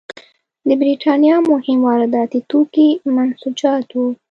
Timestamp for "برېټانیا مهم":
0.81-1.79